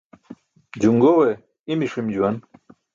Juṅġoowe 0.81 1.29
i̇mi̇ 1.71 1.87
ṣim 1.91 2.07
juwan. 2.13 2.35